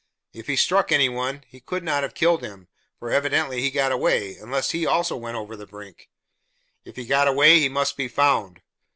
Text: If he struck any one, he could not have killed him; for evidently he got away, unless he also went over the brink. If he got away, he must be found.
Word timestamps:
If 0.33 0.47
he 0.47 0.55
struck 0.55 0.91
any 0.91 1.09
one, 1.09 1.43
he 1.47 1.59
could 1.59 1.83
not 1.83 2.01
have 2.01 2.15
killed 2.15 2.41
him; 2.41 2.69
for 2.97 3.11
evidently 3.11 3.61
he 3.61 3.69
got 3.69 3.91
away, 3.91 4.35
unless 4.37 4.71
he 4.71 4.83
also 4.83 5.15
went 5.15 5.37
over 5.37 5.55
the 5.55 5.67
brink. 5.67 6.09
If 6.83 6.95
he 6.95 7.05
got 7.05 7.27
away, 7.27 7.59
he 7.59 7.69
must 7.69 7.95
be 7.97 8.07
found. 8.07 8.63